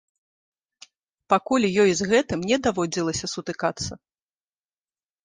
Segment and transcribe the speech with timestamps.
[1.33, 3.93] Пакуль ёй з гэтым не даводзілася сутыкацца.